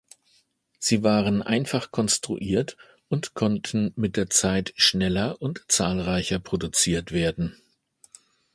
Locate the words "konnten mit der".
3.35-4.31